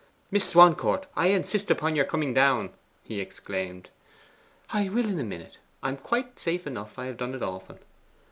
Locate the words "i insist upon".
1.15-1.95